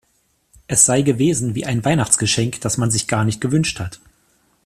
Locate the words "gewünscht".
3.39-3.79